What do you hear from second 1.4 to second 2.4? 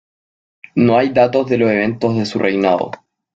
de los eventos de su